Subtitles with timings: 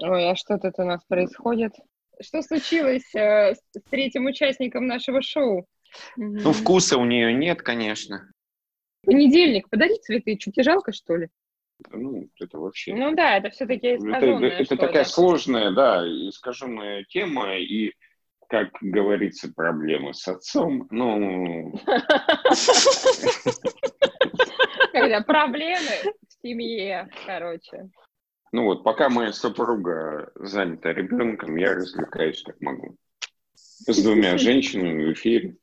[0.00, 1.72] Ой, а что тут у нас происходит?
[2.20, 5.66] Что случилось э, с третьим участником нашего шоу?
[6.16, 8.30] Ну, вкуса у нее нет, конечно.
[9.04, 11.28] Понедельник, подари цветы, чуть не жалко, что ли?
[11.90, 12.94] Ну, это вообще...
[12.94, 17.92] Ну да, это все-таки это, это такая сложная, да, искаженная тема, и,
[18.48, 20.88] как говорится, проблемы с отцом.
[20.90, 21.72] Ну,
[24.92, 27.88] Когда проблемы в семье, короче.
[28.52, 32.96] Ну вот, пока моя супруга занята ребенком, я развлекаюсь как могу.
[33.54, 35.56] С двумя женщинами в эфире.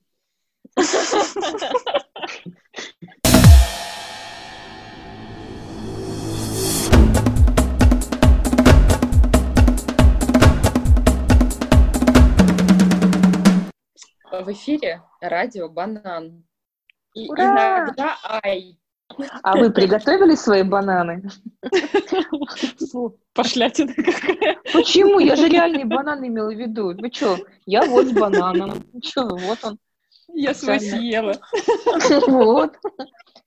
[14.31, 16.45] В эфире радио «Банан».
[17.15, 17.85] И Ура!
[17.85, 18.77] иногда «Ай».
[19.43, 21.23] А вы приготовили свои бананы?
[23.33, 24.57] Пошлятина какая.
[24.73, 25.19] Почему?
[25.19, 26.93] Я же реальный банан имела в виду.
[26.95, 27.37] Вы что?
[27.65, 28.83] Я вот с бананом.
[29.03, 29.77] Что, вот он.
[30.27, 31.39] Я свой съела.
[32.27, 32.77] Вот.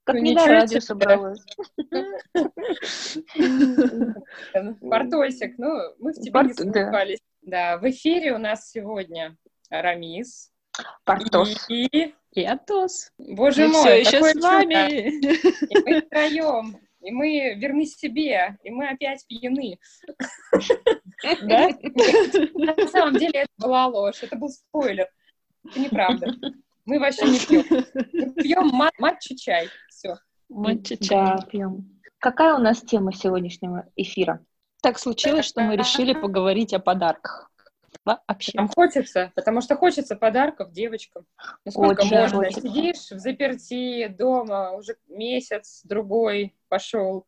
[0.04, 1.44] Как Ну, не на радио собралась.
[4.80, 7.18] Портосик, ну, мы в тебе не сомневались.
[7.42, 9.36] Да, в эфире у нас сегодня
[9.68, 10.50] Рамис.
[11.04, 11.66] Портос.
[11.68, 13.12] И, И Атос.
[13.18, 14.46] боже Мы мой, все еще с чудо.
[14.46, 15.10] вами.
[15.20, 16.76] И мы втроем.
[17.00, 18.58] И мы верны себе.
[18.64, 19.78] И мы опять пьяны.
[21.42, 21.68] Да?
[22.54, 24.22] На самом деле это была ложь.
[24.22, 25.06] Это был спойлер.
[25.64, 26.34] Это неправда.
[26.84, 27.64] Мы вообще не пьем.
[28.12, 29.68] Мы пьем ма- матча-чай.
[29.88, 30.16] Все.
[30.48, 31.08] Матча-чай.
[31.08, 32.00] Да, пьем.
[32.18, 34.44] Какая у нас тема сегодняшнего эфира?
[34.82, 37.50] Так случилось, что мы решили поговорить о подарках.
[38.28, 38.52] Вообще.
[38.54, 41.26] Нам хочется, потому что хочется подарков девочкам.
[41.64, 42.36] Ну сколько Очень можно?
[42.38, 42.60] хочется.
[42.62, 47.26] Сидишь в заперти дома, уже месяц, другой пошел.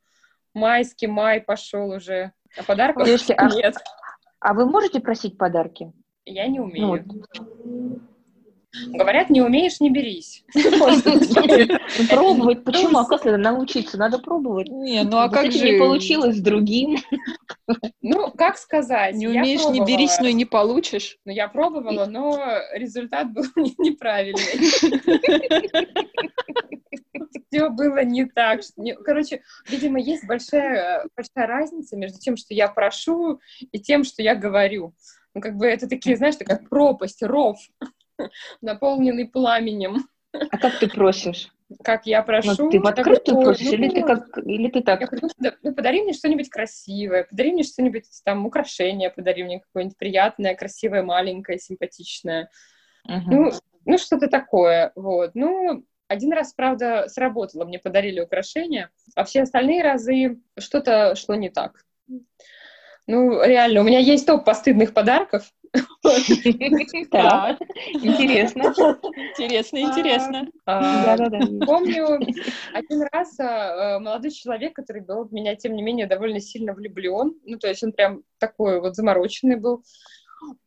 [0.55, 2.33] Майский май пошел уже.
[2.59, 3.77] А подарков Девочки, а- нет.
[4.41, 5.93] А вы можете просить подарки?
[6.25, 7.05] Я не Ну, умею.
[8.73, 10.45] Говорят, не умеешь, не берись.
[10.55, 12.65] Ну, пробовать.
[12.65, 12.99] Почему?
[12.99, 13.99] А как это научиться?
[13.99, 14.69] Надо пробовать.
[14.69, 15.73] Не, ну а как это же...
[15.73, 16.99] не получилось с другим.
[18.03, 19.15] Ну, как сказать?
[19.15, 21.19] Не умеешь, не берись, но и не получишь.
[21.25, 22.37] Ну, я пробовала, но
[22.75, 24.43] результат был не- неправильный.
[27.49, 28.61] Все было не так.
[29.05, 33.41] Короче, видимо, есть большая, большая разница между тем, что я прошу,
[33.73, 34.95] и тем, что я говорю.
[35.35, 37.59] Ну, как бы это такие, знаешь, такая пропасть, ров,
[38.61, 40.09] наполненный пламенем.
[40.33, 41.49] А как ты просишь?
[41.85, 42.65] Как я прошу.
[42.65, 44.85] Ну, ты в я открытую говорю, просишь, «Ой, или ну, ты как, или ты Я
[44.85, 45.01] так?
[45.01, 49.61] говорю, ну, да, ну, подари мне что-нибудь красивое, подари мне что-нибудь, там, украшение, подари мне
[49.61, 52.51] какое-нибудь приятное, красивое, маленькое, симпатичное.
[53.05, 53.25] Мгм.
[53.31, 53.53] Ну,
[53.85, 55.33] ну, что-то такое, вот.
[55.35, 61.51] Ну, один раз, правда, сработало, мне подарили украшения, а все остальные разы что-то шло не
[61.51, 61.85] так.
[63.07, 65.53] Ну, реально, у меня есть топ постыдных подарков.
[67.11, 67.61] Так,
[67.93, 68.75] интересно.
[69.39, 70.49] Интересно, интересно.
[70.67, 71.17] А.
[71.67, 72.21] Помню,
[72.73, 77.35] один раз а, молодой человек, который был в меня, тем не менее, довольно сильно влюблен,
[77.45, 79.85] ну, то есть он прям такой вот замороченный был,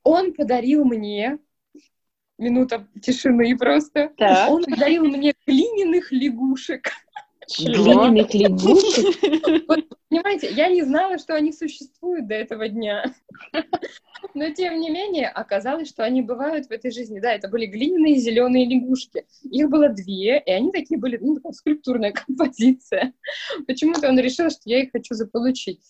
[0.04, 1.40] он подарил мне,
[2.38, 4.50] минута тишины просто, Так.
[4.50, 6.92] он подарил мне глиняных лягушек.
[7.58, 9.68] Глиняных лягушек.
[10.10, 13.14] Понимаете, я не знала, что они существуют до этого дня.
[14.34, 17.20] Но, тем не менее, оказалось, что они бывают в этой жизни.
[17.20, 19.26] Да, это были глиняные зеленые лягушки.
[19.44, 23.14] Их было две, и они такие были, ну, такая скульптурная композиция.
[23.68, 25.82] Почему-то он решил, что я их хочу заполучить.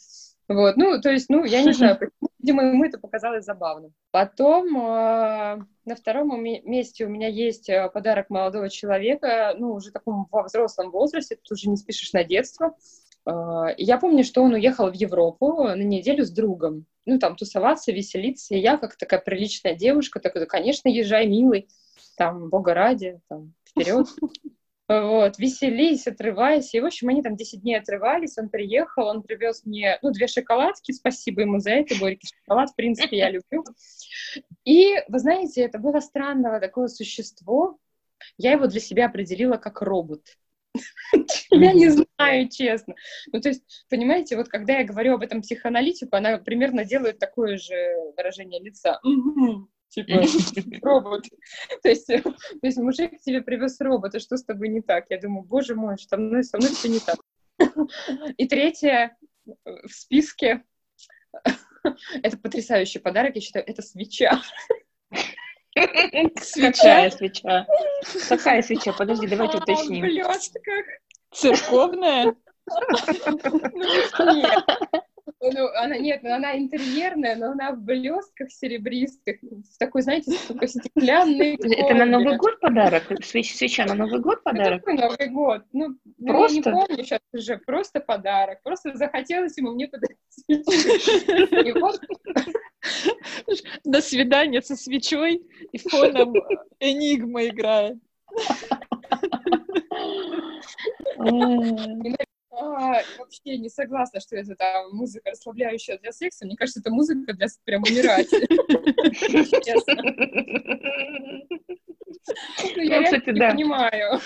[0.48, 3.94] Вот, ну, то есть, ну, я не знаю, почему, видимо, ему это показалось забавным.
[4.12, 10.28] Потом э, на втором месте у меня есть э, подарок молодого человека, ну, уже таком
[10.30, 12.76] во взрослом возрасте, тут уже не спешишь на детство.
[13.26, 16.86] Э, я помню, что он уехал в Европу на неделю с другом.
[17.06, 18.56] Ну, там, тусоваться, веселиться.
[18.56, 21.70] И я, как такая приличная девушка, такая, конечно, езжай, милый,
[22.18, 24.08] там, бога ради, там, вперед.
[24.88, 26.78] Вот, веселись, отрывайся.
[26.78, 30.28] И, в общем, они там 10 дней отрывались, он приехал, он привез мне, ну, две
[30.28, 33.64] шоколадки, спасибо ему за это, горький шоколад, в принципе, я люблю.
[34.66, 37.78] И, вы знаете, это было странное такое существо,
[38.38, 40.26] я его для себя определила как робот.
[41.52, 42.96] Я не знаю, честно.
[43.32, 47.58] Ну, то есть, понимаете, вот когда я говорю об этом психоаналитику, она примерно делает такое
[47.58, 47.76] же
[48.18, 49.00] выражение лица.
[49.94, 50.24] Типа,
[50.82, 51.26] робот.
[51.84, 52.24] То есть, то
[52.64, 55.06] есть мужик тебе привез робота, что с тобой не так?
[55.10, 57.18] Я думаю, боже мой, что со мной, со мной все не так.
[58.38, 59.52] И третье э,
[59.88, 60.64] в списке,
[62.24, 64.42] это потрясающий подарок, я считаю, это свеча.
[65.76, 67.68] Какая свеча?
[68.30, 68.94] Какая свеча?
[68.94, 70.02] Подожди, давайте А, В уточним.
[70.02, 70.86] блестках.
[71.32, 72.36] Церковная?
[72.68, 74.64] Ну, нет.
[75.52, 80.70] Ну, она, нет, ну, она интерьерная, но она в блестках серебристых, в такой, знаете, такой
[80.70, 83.04] стеклянный Это на Новый год подарок?
[83.22, 84.86] Свеч, свеча на Новый год подарок?
[84.86, 85.64] Какой Новый год?
[85.74, 86.56] Ну, Просто?
[86.56, 88.64] я не помню сейчас уже, просто подарок.
[88.64, 90.64] Просто захотелось ему мне подарить свечу.
[93.84, 95.42] До свидания со свечой
[95.72, 96.36] и фоном
[96.80, 97.98] Энигма играет.
[102.56, 106.46] А, вообще не согласна, что это там музыка расслабляющая для секса.
[106.46, 108.30] Мне кажется, это музыка для прям умирать.
[112.76, 113.52] Ну, Я Ну, кстати, не да.
[113.52, 114.20] понимаю.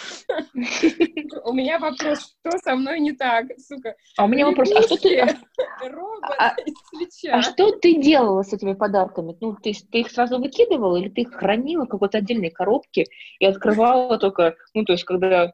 [1.45, 3.95] У меня вопрос, что со мной не так, сука?
[4.17, 6.55] А у меня вопрос, а что ты, а-
[6.89, 7.35] свеча.
[7.37, 9.35] а что ты делала с этими подарками?
[9.41, 13.05] Ну, ты их сразу выкидывала или ты их хранила в какой-то отдельной коробке
[13.39, 15.53] и открывала только, ну, то есть, когда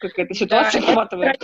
[0.00, 0.80] какая-то ситуация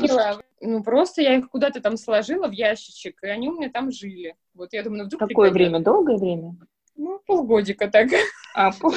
[0.08, 0.38] Да.
[0.60, 4.34] Ну, просто я их куда-то там сложила в ящичек, и они у меня там жили.
[4.54, 5.80] Вот я думаю, ну, вдруг Какое время?
[5.80, 6.56] Долгое время?
[6.96, 8.08] Ну, полгодика так.
[8.54, 8.94] А, пол-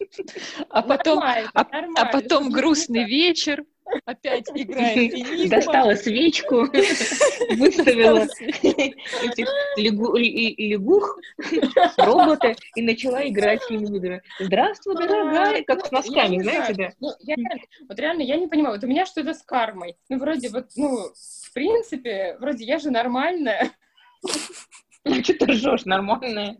[0.70, 3.64] А потом, Нормально, а, а нормально, потом чтобы грустный не вечер,
[4.04, 5.48] опять играет Энигма.
[5.48, 6.66] достала свечку,
[7.56, 8.26] выставила
[8.62, 11.18] этих лягух,
[11.96, 14.22] робота и начала играть с ними.
[14.38, 16.92] Здравствуй, дорогая, как с Я носками, знаете, да?
[17.00, 17.36] Ну, я
[17.88, 19.96] вот реально, я не понимаю, вот у меня что-то с кармой.
[20.08, 23.70] Ну, вроде вот, ну, в принципе, вроде я же нормальная.
[25.02, 26.58] Ну, что ты ржешь, нормальная.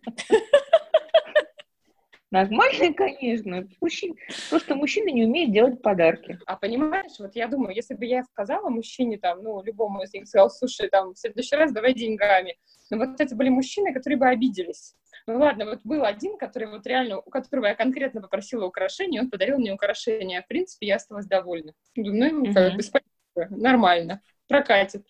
[2.30, 3.68] Нормальная, конечно.
[3.80, 4.16] Мужчин-
[4.50, 6.38] Просто мужчины не умеют делать подарки.
[6.46, 10.28] А понимаешь, вот я думаю, если бы я сказала мужчине там, ну, любому из них,
[10.28, 12.56] сказал, слушай, там, в следующий раз давай деньгами.
[12.90, 14.94] Ну, вот это были мужчины, которые бы обиделись.
[15.26, 19.30] Ну, ладно, вот был один, который вот реально, у которого я конкретно попросила украшения, он
[19.30, 20.42] подарил мне украшения.
[20.42, 21.72] В принципе, я осталась довольна.
[21.94, 25.04] Думаю, ну, как бы, спасибо, нормально, прокатит.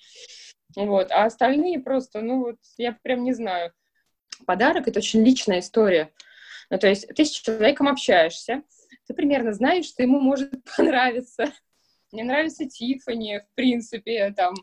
[0.77, 3.73] Вот, а остальные просто, ну, вот, я прям не знаю.
[4.47, 6.11] Подарок— это очень личная история.
[6.71, 8.63] Ну, то есть ты с человеком общаешься,
[9.07, 11.53] ты примерно знаешь, что ему может понравиться.
[12.13, 14.55] Мне нравится Тиффани, в принципе, там,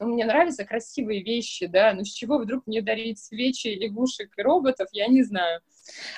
[0.00, 4.42] ну, мне нравятся красивые вещи, да, но с чего вдруг мне дарить свечи, лягушек и
[4.42, 5.60] роботов, я не знаю.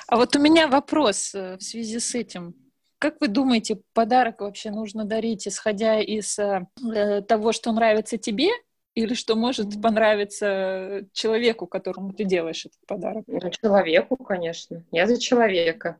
[0.06, 2.54] А вот у меня вопрос э, в связи с этим.
[2.98, 8.48] Как вы думаете, подарок вообще нужно дарить, исходя из э, э, того, что нравится тебе,
[8.98, 13.24] или что может понравиться человеку, которому ты делаешь этот подарок?
[13.62, 14.84] Человеку, конечно.
[14.90, 15.98] Я за человека.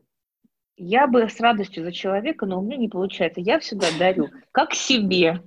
[0.75, 3.39] Я бы с радостью за человека, но у меня не получается.
[3.39, 5.41] Я всегда дарю как себе.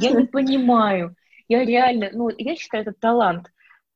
[0.00, 1.14] Я не понимаю.
[1.46, 3.48] Я реально, ну, я считаю, это талант.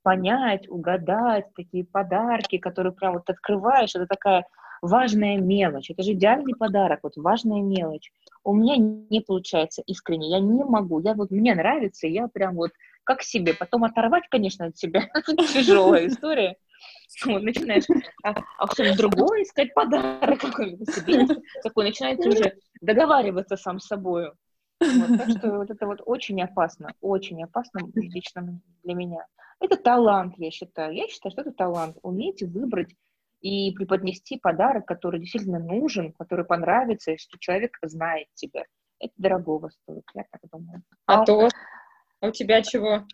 [0.02, 4.44] Понять, угадать, такие подарки, которые прям вот открываешь, это такая
[4.82, 5.90] важная мелочь.
[5.90, 8.12] Это же идеальный подарок, вот важная мелочь.
[8.44, 11.00] У меня не получается искренне, я не могу.
[11.00, 12.72] Я вот, мне нравится, я прям вот
[13.04, 13.54] как себе.
[13.54, 15.08] Потом оторвать, конечно, от себя
[15.52, 16.56] тяжелая история.
[17.24, 17.84] Вот, начинаешь
[18.22, 21.26] а, а что-нибудь другое искать подарок какой-нибудь себе,
[21.62, 24.32] такой начинаете уже договариваться сам с собой.
[24.80, 29.26] Вот, так что вот это вот очень опасно, очень опасно лично для меня.
[29.60, 30.94] Это талант, я считаю.
[30.94, 31.96] Я считаю, что это талант.
[32.02, 32.94] Уметь выбрать
[33.46, 38.64] и преподнести подарок, который действительно нужен, который понравится, и что человек знает тебя.
[38.98, 40.82] Это дорогого стоит, я так думаю.
[41.06, 41.48] А то
[42.20, 43.04] а у тебя чего?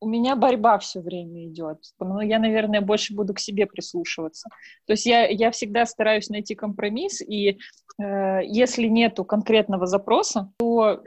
[0.00, 1.78] У меня борьба все время идет.
[1.98, 4.48] Но я, наверное, больше буду к себе прислушиваться.
[4.86, 7.58] То есть я, я всегда стараюсь найти компромисс, и
[8.00, 11.02] э, если нету конкретного запроса, то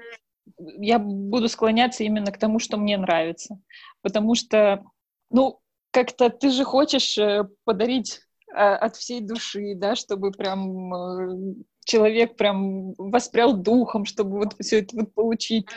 [0.57, 3.57] я буду склоняться именно к тому, что мне нравится.
[4.01, 4.83] Потому что,
[5.29, 5.59] ну,
[5.91, 8.19] как-то ты же хочешь э, подарить
[8.55, 14.95] от всей души, да, чтобы прям э, человек прям воспрял духом, чтобы вот все это
[14.95, 15.67] вот получить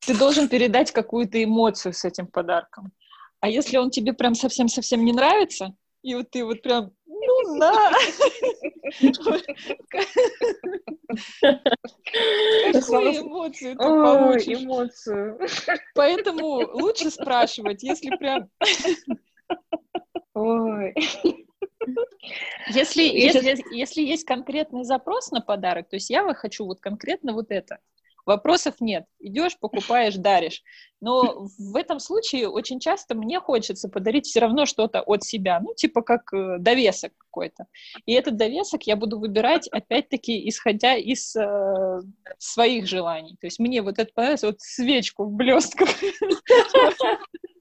[0.00, 2.92] ты должен передать какую-то эмоцию с этим подарком.
[3.40, 7.72] А если он тебе прям совсем-совсем не нравится, и вот ты вот прям, ну на!
[12.72, 14.62] Какую эмоцию ты получишь?
[14.62, 15.38] эмоцию.
[15.94, 18.48] Поэтому лучше спрашивать, если прям...
[20.34, 20.94] Ой.
[22.68, 27.50] Если, если, если есть конкретный запрос на подарок, то есть я хочу вот конкретно вот
[27.50, 27.78] это.
[28.26, 29.06] Вопросов нет.
[29.18, 30.62] Идешь, покупаешь, даришь.
[31.00, 35.58] Но в этом случае очень часто мне хочется подарить все равно что-то от себя.
[35.60, 37.66] Ну, типа как э, довесок какой-то.
[38.06, 42.00] И этот довесок я буду выбирать, опять-таки, исходя из э,
[42.38, 43.36] своих желаний.
[43.40, 45.88] То есть мне вот это понравилось, вот свечку в блестках.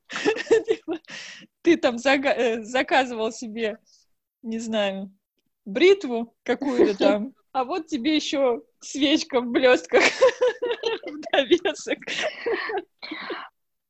[0.09, 0.99] Типа,
[1.61, 3.77] Ты там э, заказывал себе,
[4.41, 5.11] не знаю,
[5.65, 10.03] бритву какую-то там, а вот тебе еще свечка в блестках
[11.05, 11.99] в довесок.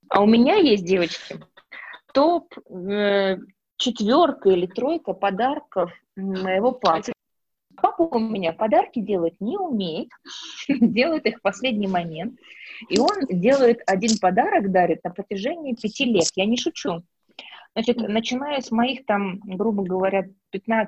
[0.09, 1.39] А у меня есть, девочки,
[2.13, 3.37] топ э,
[3.77, 7.13] четверка или тройка подарков моего папы.
[7.81, 10.09] Папа у меня подарки делать не умеет,
[10.67, 12.37] делает их в последний момент.
[12.89, 16.27] И он делает один подарок, дарит на протяжении пяти лет.
[16.35, 17.03] Я не шучу.
[17.73, 20.87] Значит, начиная с моих там, грубо говоря, 15-14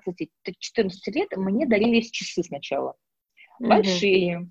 [1.08, 2.96] лет, мне дарились часы сначала.
[3.60, 4.50] Большие,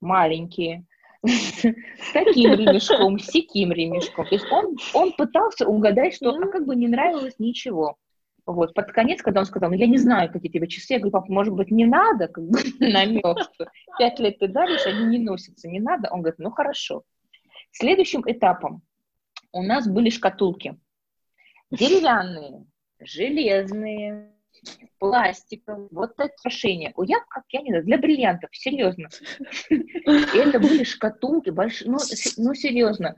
[0.00, 0.84] маленькие,
[1.24, 4.26] с таким ремешком, с таким ремешком.
[4.26, 7.96] То есть он, он пытался угадать, что а как бы не нравилось ничего.
[8.46, 11.12] Вот, под конец, когда он сказал, ну, я не знаю, какие тебе часы, я говорю,
[11.12, 13.66] папа, может быть, не надо, как бы намек, что
[13.98, 16.08] пять лет ты даришь, они не носятся, не надо.
[16.10, 17.02] Он говорит, ну, хорошо.
[17.72, 18.82] Следующим этапом
[19.52, 20.78] у нас были шкатулки.
[21.70, 22.66] Деревянные,
[23.00, 24.32] железные,
[24.98, 26.92] пластиковые, вот такие украшения.
[26.96, 29.08] У я, как я не знаю, для бриллиантов, серьезно.
[29.68, 31.98] Это были шкатулки большие, ну,
[32.38, 33.14] ну серьезно.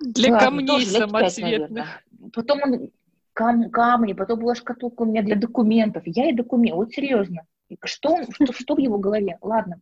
[0.00, 2.02] Для Ладно, камней самоцветных.
[2.32, 2.90] Потом он
[3.32, 6.02] кам камни, потом была шкатулка у меня для документов.
[6.06, 7.42] Я и документ, вот серьезно.
[7.84, 9.38] Что, что, что в его голове?
[9.40, 9.80] Ладно.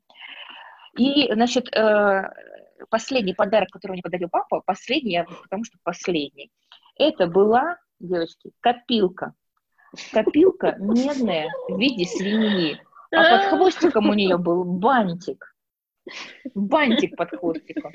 [0.99, 2.30] И, значит, э,
[2.90, 6.50] последний подарок, который мне подарил папа, последний, потому что последний,
[6.99, 9.35] это была, девочки, копилка.
[10.12, 12.80] Копилка медная в виде свиньи,
[13.11, 15.52] а под хвостиком у нее был бантик.
[16.54, 17.92] Бантик под хвостиком.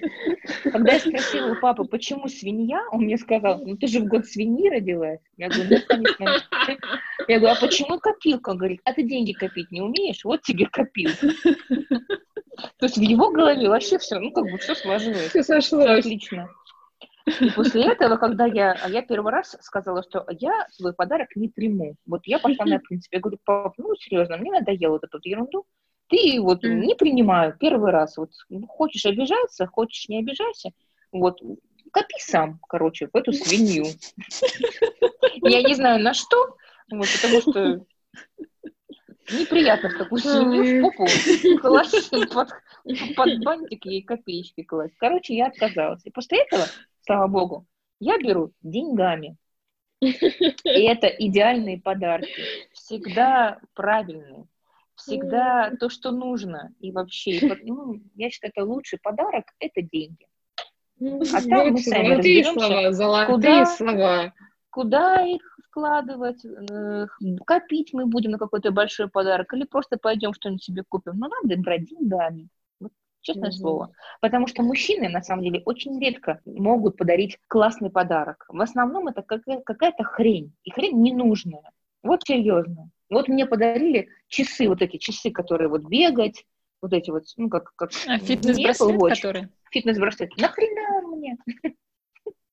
[0.64, 4.26] Когда я спросила у папы, почему свинья, он мне сказал, ну ты же в год
[4.26, 5.20] свиньи родилась.
[5.36, 6.48] Я говорю, ну, конечно.
[7.28, 8.52] Я говорю, а почему копилка?
[8.52, 10.24] Он говорит, а ты деньги копить не умеешь?
[10.24, 11.28] Вот тебе копилка.
[12.78, 15.30] То есть в его голове вообще все, ну как бы все сложилось.
[15.30, 16.00] Все сошлось.
[16.00, 16.50] Отлично.
[17.40, 21.50] И после этого, когда я, а я первый раз сказала, что я свой подарок не
[21.50, 21.96] приму.
[22.06, 25.66] Вот я пошла на принцип, я говорю, пап, ну серьезно, мне надоело вот эту ерунду,
[26.08, 28.18] ты вот не принимаю первый раз.
[28.18, 28.32] Вот
[28.70, 30.72] хочешь обижаться, хочешь не обижайся.
[31.12, 31.40] Вот
[31.92, 33.86] копи сам, короче, в эту свинью.
[35.42, 36.56] Я не знаю на что,
[36.92, 37.86] вот, потому что
[39.34, 41.06] неприятно в такую свинью в попу
[41.62, 42.50] класть под,
[43.16, 44.96] под бантик ей копеечки класть.
[44.98, 46.06] Короче, я отказалась.
[46.06, 46.66] И после этого,
[47.08, 47.66] слава богу,
[48.00, 49.36] я беру деньгами.
[50.00, 50.12] И
[50.64, 52.44] это идеальные подарки.
[52.72, 54.46] Всегда правильные
[54.98, 56.74] всегда то, что нужно.
[56.80, 60.28] И вообще, ну, я считаю, это лучший подарок– это деньги.
[61.00, 64.34] А там мы сами золотые слова, золотые куда, слова.
[64.72, 66.44] Куда их вкладывать,
[67.46, 71.14] копить мы будем на какой-то большой подарок, или просто пойдем что-нибудь себе купим.
[71.18, 72.48] Но надо брать деньгами.
[73.28, 73.54] Честное mm-hmm.
[73.54, 73.92] слово.
[74.22, 78.46] Потому что мужчины, на самом деле, очень редко могут подарить классный подарок.
[78.48, 80.54] В основном это какая-то хрень.
[80.64, 81.72] И хрень ненужная.
[82.04, 82.90] Вот серьезно.
[83.10, 86.46] Вот мне подарили часы, вот эти часы, которые вот бегать,
[86.82, 87.74] вот эти вот, ну, как...
[87.76, 89.50] как а, фитнес-браслет, который?
[89.72, 90.30] Фитнес-браслет.
[90.38, 91.38] Нахрена мне?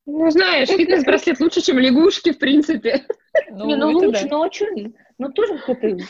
[0.07, 3.07] Ну, знаешь, фитнес-браслет лучше, чем лягушки, в принципе.
[3.51, 4.29] Ну, не, ну лучше, да.
[4.29, 4.67] ну а что?
[5.19, 6.05] Ну тоже какой-то,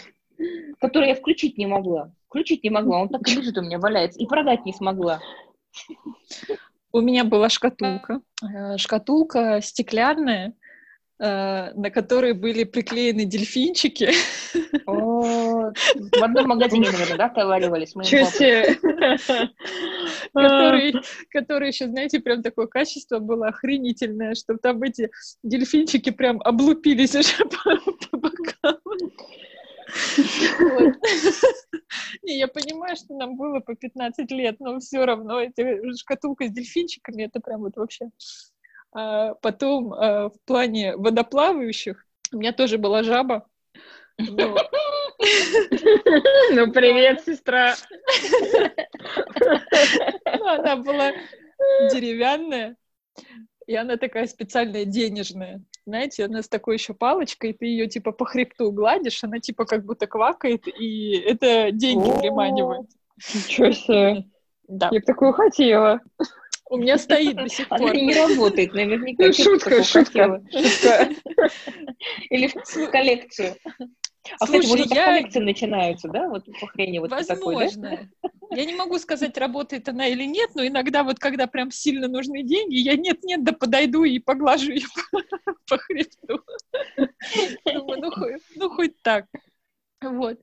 [0.81, 2.13] который я включить не могла.
[2.35, 4.19] Включить не могла, он так и лежит у меня, валяется.
[4.19, 5.21] И продать не смогла.
[6.91, 8.23] У меня была шкатулка.
[8.43, 10.53] Э, шкатулка стеклянная,
[11.21, 14.11] Э, на которые были приклеены дельфинчики.
[14.87, 17.95] О, в одном магазине, наверное, да, товаривались?
[20.33, 20.95] Которые,
[21.31, 25.11] которые еще, знаете, прям такое качество было охренительное, что там эти
[25.45, 27.45] дельфинчики прям облупились уже
[28.11, 28.79] по бокам.
[32.23, 36.51] Не, я понимаю, что нам было по 15 лет, но все равно эти шкатулка с
[36.51, 38.11] дельфинчиками, это прям вот вообще
[38.95, 43.47] а потом а, в плане водоплавающих у меня тоже была жаба.
[44.17, 44.57] Ну,
[46.73, 47.75] привет, сестра.
[50.39, 51.13] Ну, она была
[51.93, 52.77] деревянная,
[53.67, 55.63] и она такая специальная денежная.
[55.87, 59.85] Знаете, она с такой еще палочкой, ты ее типа по хребту гладишь, она типа как
[59.85, 62.89] будто квакает, и это деньги приманивает.
[63.35, 64.25] Ничего себе.
[64.67, 64.89] Да.
[64.91, 66.01] Я бы такую хотела.
[66.71, 67.83] У меня стоит до сих пор.
[67.83, 69.31] Она не работает, наверняка.
[69.33, 70.41] Шутка, шутка.
[72.31, 73.55] Или в коллекцию.
[74.41, 75.05] А, Слушай, кстати, может, я...
[75.05, 76.29] коллекции начинаются, да?
[76.29, 77.91] Вот по хрени вот Возможно.
[77.91, 78.31] Такой, да?
[78.57, 82.43] Я не могу сказать, работает она или нет, но иногда вот, когда прям сильно нужны
[82.43, 84.87] деньги, я нет-нет, да подойду и поглажу ее
[85.69, 86.43] по хребту.
[87.65, 89.27] Ну, хоть, ну, хоть так.
[90.01, 90.39] Вот.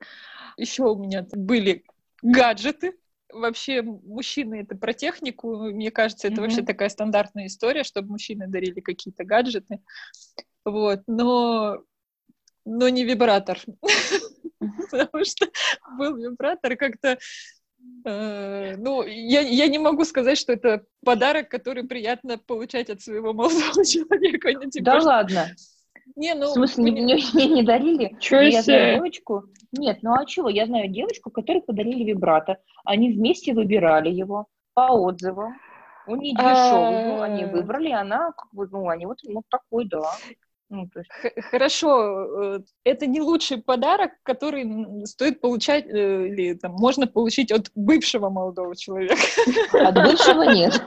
[0.58, 1.84] Еще у меня были
[2.22, 2.98] гаджеты,
[3.34, 6.42] вообще мужчины это про технику, мне кажется, это mm-hmm.
[6.42, 9.80] вообще такая стандартная история, чтобы мужчины дарили какие-то гаджеты,
[10.66, 11.84] вот, но,
[12.66, 13.60] но не вибратор,
[14.60, 15.48] потому что
[15.98, 17.18] был вибратор как-то
[18.06, 23.34] Э, Ну, я, я не могу сказать, что это подарок, который приятно получать от своего
[23.34, 24.50] молодого человека.
[24.54, 25.48] Ну, типа, Да что- ладно.
[26.16, 28.16] Не, ну, В смысле, мне, пони- мне не дарили?
[28.20, 29.46] Чё я знаю девочку.
[29.72, 30.50] Нет, ну а чего?
[30.50, 32.58] Я знаю девочку, которой подарили вибрато.
[32.86, 35.56] Они вместе выбирали его по отзывам.
[36.06, 37.48] Он не дешевый был, они А.
[37.48, 40.02] выбрали, она, как бы, ну, они вот, ну, такой, да.
[40.74, 44.66] Ну, то есть, Х- Хорошо, э, это не лучший подарок, который
[45.06, 49.16] стоит получать э, или там, можно получить от бывшего молодого человека.
[49.74, 50.82] от бывшего нет.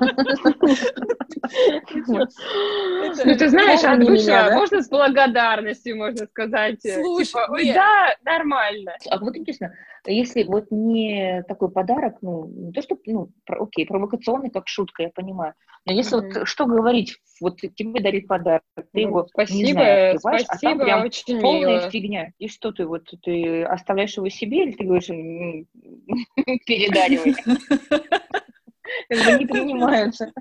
[2.07, 6.85] Ну, ты знаешь, от бывшего можно с благодарностью, можно сказать.
[6.85, 8.97] э, Слушай, типа, да, нормально.
[9.11, 9.75] А вот интересно,
[10.07, 15.05] если вот не такой подарок, ну, не то, что, ну, про- окей, провокационный, как шутка,
[15.05, 15.55] я понимаю,
[15.87, 16.29] но если Мгм.
[16.35, 20.49] вот что говорить, вот тебе дарит подарок, ты Ну, его, спасибо, не знаю, открываешь, а
[20.49, 21.91] там спасибо, прям очень полная мило.
[21.91, 22.33] фигня.
[22.39, 25.67] И что ты вот, ты оставляешь его себе или ты говоришь, «М,
[26.67, 27.35] передаривай?
[29.11, 30.33] Не принимаются.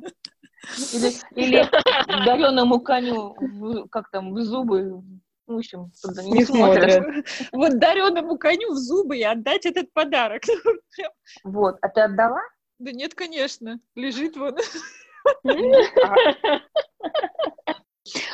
[0.91, 1.63] Или, или
[2.25, 5.03] дареному коню, как там, в зубы,
[5.48, 5.92] в общем,
[6.24, 6.94] не, Не смотрят.
[6.94, 7.26] смотрят.
[7.52, 10.44] Вот дареному коню в зубы и отдать этот подарок.
[11.44, 12.42] Вот, а ты отдала?
[12.80, 14.56] Да нет, конечно, лежит вон.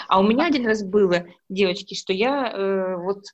[0.08, 3.25] А у меня один раз было, девочки, что я э, вот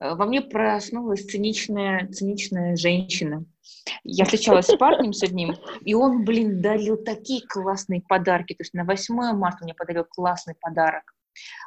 [0.00, 3.44] э, во мне проснулась циничная, циничная женщина.
[4.02, 8.54] Я встречалась с парнем с одним, и он, блин, дарил такие классные подарки.
[8.54, 11.14] То есть на 8 марта мне подарил классный подарок.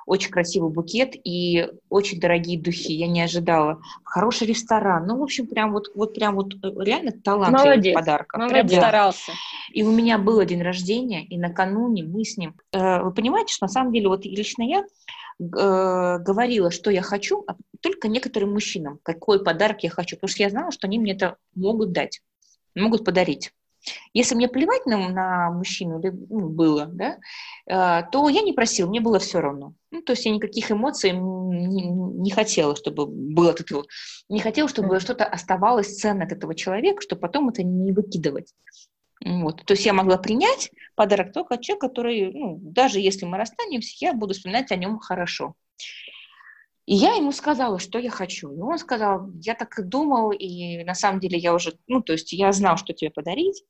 [0.06, 2.94] Очень красивый букет и очень дорогие духи.
[2.94, 3.82] Я не ожидала.
[4.04, 5.06] Хороший ресторан.
[5.06, 8.38] Ну, в общем, прям вот, вот прям вот э, реально талант Молодец, подарка.
[8.38, 8.78] Прям молодец.
[8.78, 9.32] старался.
[9.72, 12.56] И у меня был день рождения, и накануне мы с ним...
[12.72, 17.44] э, вы понимаете, что на самом деле вот лично я э, говорила, что я хочу,
[17.48, 21.14] а только некоторым мужчинам, какой подарок я хочу, потому что я знала, что они мне
[21.14, 22.22] это могут дать,
[22.76, 23.52] могут подарить.
[24.14, 27.18] Если мне плевать на, на мужчину или, ну, было, да,
[27.68, 29.74] э, то я не просила, мне было все равно.
[29.90, 33.86] Ну, то есть я никаких эмоций не, не хотела, чтобы было от этого.
[34.30, 38.54] Не хотела, чтобы что-то оставалось ценно от этого человека, чтобы потом это не выкидывать.
[39.24, 39.64] Вот.
[39.66, 43.96] То есть я могла принять подарок только от человека, который, ну, даже если мы расстанемся,
[44.00, 45.56] я буду вспоминать о нем хорошо.
[46.86, 48.52] И я ему сказала, что я хочу.
[48.52, 52.14] И он сказал, я так и думал, и на самом деле я уже, ну, то
[52.14, 53.64] есть я знал, что тебе подарить.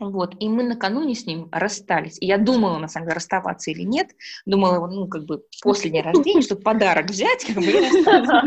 [0.00, 2.16] Вот, и мы накануне с ним расстались.
[2.20, 4.08] И я думала, на самом деле, расставаться или нет.
[4.46, 8.42] Думала, ну, как бы после дня рождения, чтобы подарок взять, как бы, и расстаться.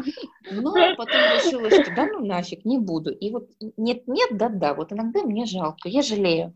[0.51, 3.11] Но потом решила, что да ну нафиг, не буду.
[3.11, 6.53] И вот нет-нет, да-да, вот иногда мне жалко, я жалею.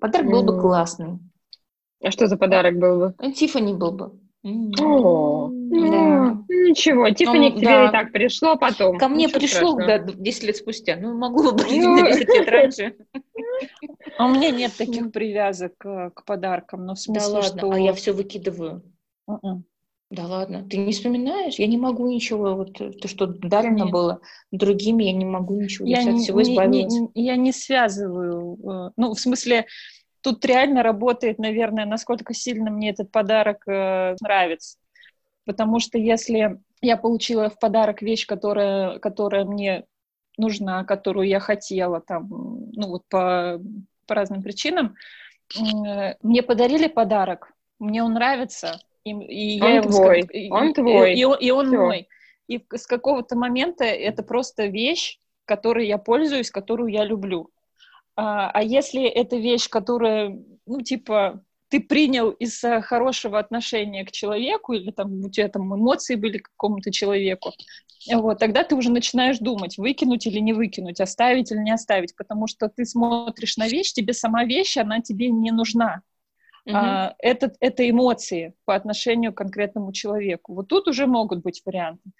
[0.00, 1.18] Подарок был бы классный.
[2.02, 3.14] А что за подарок был бы?
[3.18, 4.18] А Тиффани был бы.
[4.44, 4.72] М.
[5.72, 6.44] О, Да.
[6.48, 7.88] ну, Ничего, Тиффани к тебе да.
[7.88, 8.98] и так пришло потом.
[8.98, 10.96] Ко мне Ничего пришло, да, 10 лет спустя.
[10.96, 11.96] Ну, могу бы быть Ну.
[12.00, 12.94] на 10 лет раньше.
[14.18, 16.80] А у меня нет таких привязок э, к подаркам.
[16.86, 17.70] Ну, в Да смысле, ладно, что...
[17.72, 18.82] а я все выкидываю.
[19.26, 19.64] Мгм.
[20.10, 21.54] Да ладно, ты не вспоминаешь?
[21.54, 23.90] Я не могу ничего, вот э, то, что дарено Нет.
[23.90, 27.10] было другими, я не могу ничего, я, я вся от не, всего не- не- не-
[27.14, 28.58] я не связываю.
[28.88, 29.64] э, Ну, в смысле,
[30.20, 34.76] тут реально работает, наверное, насколько сильно мне этот подарок э, нравится.
[35.44, 39.84] Потому что если я получила в подарок вещь, которая, которая мне
[40.38, 42.28] нужна, которую я хотела, там,
[42.72, 43.60] ну вот по,
[44.06, 44.94] по разным причинам,
[46.22, 50.70] мне подарили подарок, мне он нравится, и, и Он я его твой, как- и- он
[50.70, 51.14] и- твой.
[51.14, 51.80] и, он- и он Всё.
[51.80, 52.08] мой.
[52.48, 57.50] И с какого-то момента это просто вещь, которой я пользуюсь, которую я люблю.
[58.14, 61.42] А, а если это вещь, которая, ну, типа,
[61.72, 66.36] ты принял из э, хорошего отношения к человеку, или там у тебя там эмоции были
[66.36, 67.52] к какому-то человеку,
[68.12, 72.46] вот, тогда ты уже начинаешь думать, выкинуть или не выкинуть, оставить или не оставить, потому
[72.46, 76.02] что ты смотришь на вещь, тебе сама вещь, она тебе не нужна.
[76.66, 76.76] Мгм.
[76.76, 80.52] А, это, это эмоции по отношению к конкретному человеку.
[80.52, 82.10] Вот тут уже могут быть варианты.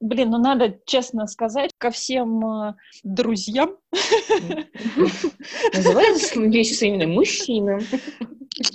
[0.00, 3.76] Блин, ну надо честно сказать, ко всем э, друзьям,
[5.74, 7.80] Называется вещи своими мужчинам.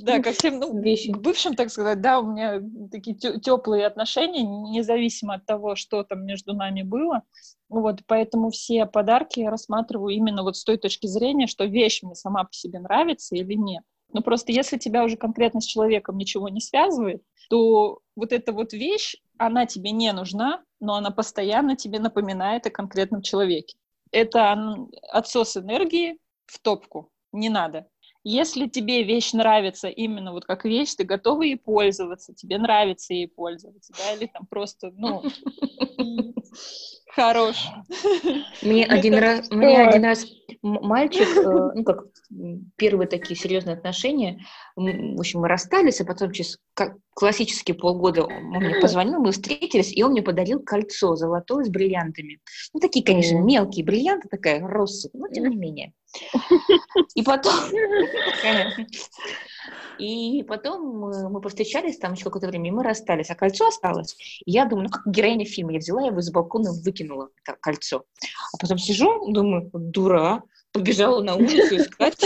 [0.03, 1.09] да, ко всем, ну, Вещи.
[1.09, 2.61] бывшим, так сказать, да, у меня
[2.91, 7.23] такие теплые отношения, независимо от того, что там между нами было.
[7.69, 12.13] Вот, поэтому все подарки я рассматриваю именно вот с той точки зрения, что вещь мне
[12.13, 13.83] сама по себе нравится или нет.
[14.13, 18.73] Но просто если тебя уже конкретно с человеком ничего не связывает, то вот эта вот
[18.73, 23.77] вещь, она тебе не нужна, но она постоянно тебе напоминает о конкретном человеке.
[24.11, 24.55] Это
[25.11, 27.11] отсос энергии в топку.
[27.31, 27.87] Не надо.
[28.23, 33.27] Если тебе вещь нравится именно вот как вещь, ты готова ей пользоваться, тебе нравится ей
[33.27, 35.21] пользоваться, да, или там просто, ну,
[37.15, 37.55] хорош.
[38.61, 40.25] Мне один раз, мне один раз
[40.61, 42.05] мальчик, э, ну как
[42.75, 46.57] первые такие серьезные отношения, в общем, мы расстались, а потом через
[47.13, 52.39] классические полгода он мне позвонил, мы встретились, и он мне подарил кольцо золотое с бриллиантами.
[52.73, 55.93] Ну, такие, конечно, мелкие бриллианты, такая россыпь, но тем не менее.
[57.15, 57.53] И потом...
[59.97, 64.17] И потом мы, мы повстречались там еще какое-то время, и мы расстались, а кольцо осталось.
[64.45, 68.03] И я думаю, ну как героиня фильма, я взяла его из балкона выкинула это кольцо.
[68.53, 72.21] А потом сижу, думаю, дура, побежала на улицу искать.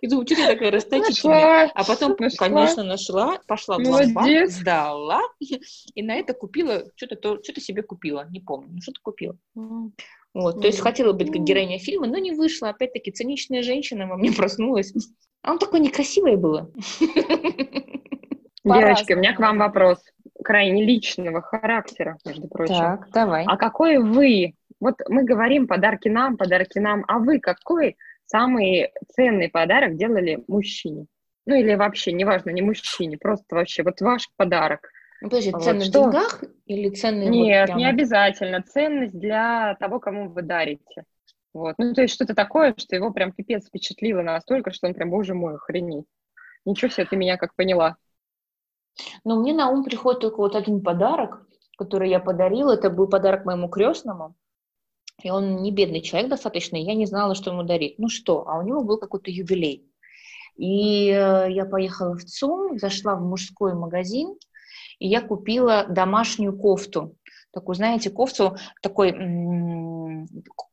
[0.00, 1.70] И думаю, что ты такая расточительная?
[1.74, 7.82] А потом, конечно, нашла, пошла в ломбард, сдала, и на это купила, что-то что себе
[7.82, 9.36] купила, не помню, ну что-то купила.
[10.34, 12.68] Вот, то есть хотела быть как героиня фильма, но не вышла.
[12.68, 14.92] Опять-таки, циничная женщина во мне проснулась.
[15.42, 16.70] А он такой некрасивое было.
[18.64, 19.98] Девочки, у меня к вам вопрос
[20.42, 22.74] крайне личного характера, между прочим.
[22.74, 23.44] Так, давай.
[23.46, 24.54] А какой вы?
[24.80, 27.96] Вот мы говорим подарки нам, подарки нам, а вы какой
[28.26, 31.06] самый ценный подарок делали мужчине?
[31.46, 34.88] Ну или вообще, неважно, не мужчине, просто вообще вот ваш подарок.
[35.20, 36.02] Ну, подожди, вот ценность что?
[36.02, 37.30] в деньгах или ценность?
[37.30, 37.80] Нет, вот прямо...
[37.80, 38.62] не обязательно.
[38.62, 41.04] Ценность для того, кому вы дарите.
[41.52, 41.74] Вот.
[41.78, 45.34] Ну, то есть что-то такое, что его прям пипец впечатлило настолько, что он прям, боже
[45.34, 46.06] мой, охренеть.
[46.64, 47.96] Ничего себе, ты меня как поняла.
[49.24, 52.72] Ну, мне на ум приходит только вот один подарок, который я подарила.
[52.72, 54.34] Это был подарок моему крестному.
[55.22, 57.98] И он не бедный человек достаточно, и я не знала, что ему дарить.
[57.98, 59.84] Ну что, а у него был какой-то юбилей.
[60.56, 64.36] И э, я поехала в ЦУМ, зашла в мужской магазин,
[64.98, 67.16] и я купила домашнюю кофту.
[67.50, 70.26] Такую, знаете, кофту такой, ну,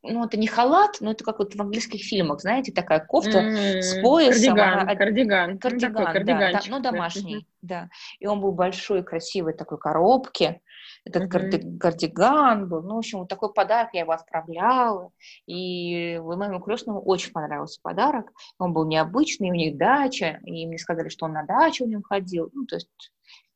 [0.04, 3.82] это не халат, но это как вот в английских фильмах, знаете, такая кофта mm-hmm.
[3.82, 4.56] с поясом.
[4.56, 5.58] Кардиган, она, кардиган.
[5.58, 7.60] Кардиган, да, да, но домашний, mm-hmm.
[7.62, 7.90] да.
[8.20, 10.62] И он был большой, красивой такой коробке.
[11.06, 11.78] Этот mm-hmm.
[11.78, 12.82] кардиган был.
[12.82, 15.12] Ну, в общем, вот такой подарок я его отправляла.
[15.46, 18.32] И моему крестному очень понравился подарок.
[18.60, 20.40] Он был необычный, у них дача.
[20.44, 22.50] И мне сказали, что он на дачу у него ходил.
[22.54, 22.90] Ну, то есть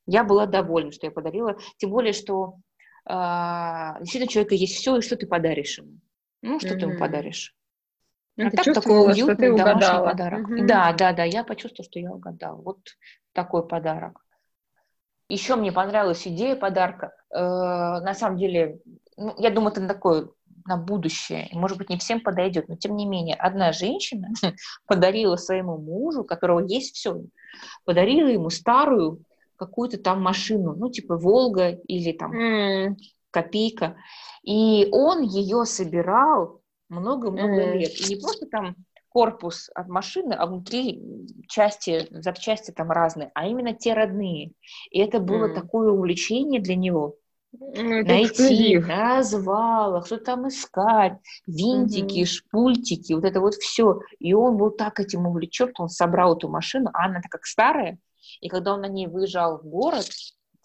[0.05, 1.58] я была довольна, что я подарила.
[1.77, 2.55] Тем более, что
[3.10, 6.00] действительно у человека есть все, и что ты подаришь ему.
[6.41, 6.80] Ну, что mm-hmm.
[6.80, 7.56] ты ему подаришь?
[8.38, 10.50] Ну, а так такой уютный что ты домашний подарок.
[10.50, 10.65] Mm-hmm.
[10.65, 12.62] Да, да, да, я почувствовала, что я угадала.
[12.62, 12.80] Вот
[13.34, 14.24] такой подарок.
[15.28, 17.13] Еще мне понравилась идея подарка.
[17.34, 18.80] Э, на самом деле,
[19.17, 20.30] ну, я думаю, это такое
[20.65, 21.50] на будущее.
[21.52, 24.30] Может быть, не всем подойдет, но тем не менее, одна женщина
[24.88, 27.22] подарила своему мужу, у которого есть все,
[27.86, 29.24] подарила ему старую
[29.60, 32.95] какую-то там машину, ну, типа Волга или там mm.
[33.32, 33.98] Копейка.
[34.43, 37.78] И он ее собирал много-много mm.
[37.78, 37.91] лет.
[38.00, 38.76] И не просто там
[39.10, 41.04] корпус от машины, а внутри
[41.48, 44.54] части, запчасти там разные, а именно те родные.
[44.91, 45.54] И это было mm.
[45.54, 47.15] такое увлечение для него.
[47.52, 48.88] Ну, Найти эксклюзив.
[48.88, 51.17] на развалах, что там искать,
[51.48, 52.26] винтики, mm-hmm.
[52.26, 54.02] шпультики, вот это вот все.
[54.19, 57.45] И он был так этим увлечен, что он собрал эту машину, а она так как
[57.45, 57.98] старая,
[58.41, 60.06] и когда он на ней выезжал в город,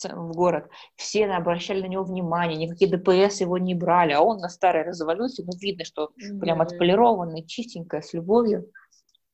[0.02, 4.48] в город, все обращали на него внимание, никакие ДПС его не брали, а он на
[4.48, 6.38] старой развалюсе, ну, видно, что mm-hmm.
[6.40, 8.66] прям отполированный, чистенькая, с любовью.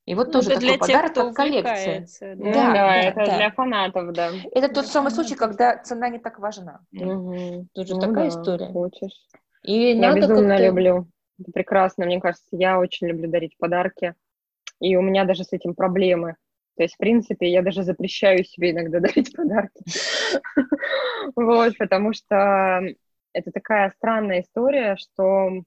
[0.07, 2.07] И вот ну, тоже такой подарок, тех, как коллекция.
[2.21, 3.37] Да, да, да, да, это да.
[3.37, 4.31] для фанатов, да.
[4.53, 6.81] Это тот самый случай, когда цена не так важна.
[6.93, 7.69] Угу.
[7.75, 8.73] Тоже ну, такая да, история.
[8.73, 9.13] Хочешь.
[9.63, 11.07] И я безумно люблю.
[11.39, 12.07] Это прекрасно.
[12.07, 14.15] Мне кажется, я очень люблю дарить подарки.
[14.81, 16.37] И у меня даже с этим проблемы.
[16.81, 19.85] То есть, в принципе, я даже запрещаю себе иногда дарить подарки.
[21.37, 22.81] Вот, потому что
[23.35, 25.63] это такая странная история, что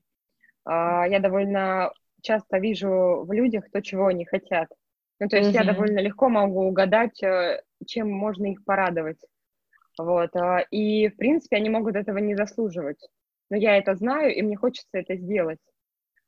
[0.65, 4.69] а, я довольно часто вижу в людях то, чего они хотят.
[5.19, 9.19] Ну, то есть я довольно легко могу угадать, э, чем можно их порадовать.
[9.99, 10.35] Вот.
[10.35, 13.07] А, и, в принципе, они могут этого не заслуживать.
[13.51, 15.59] Но я это знаю, и мне хочется это сделать.